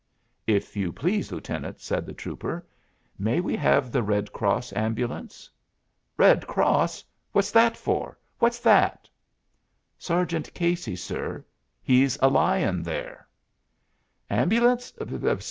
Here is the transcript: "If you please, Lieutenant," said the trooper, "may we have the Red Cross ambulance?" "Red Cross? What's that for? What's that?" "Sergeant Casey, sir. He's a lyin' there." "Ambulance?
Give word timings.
"If 0.47 0.75
you 0.75 0.91
please, 0.91 1.31
Lieutenant," 1.31 1.79
said 1.79 2.07
the 2.07 2.13
trooper, 2.15 2.65
"may 3.19 3.39
we 3.39 3.55
have 3.57 3.91
the 3.91 4.01
Red 4.01 4.33
Cross 4.33 4.73
ambulance?" 4.73 5.47
"Red 6.17 6.47
Cross? 6.47 7.03
What's 7.33 7.51
that 7.51 7.77
for? 7.77 8.17
What's 8.39 8.57
that?" 8.61 9.07
"Sergeant 9.99 10.51
Casey, 10.55 10.95
sir. 10.95 11.45
He's 11.83 12.17
a 12.19 12.29
lyin' 12.29 12.81
there." 12.81 13.27
"Ambulance? 14.27 14.91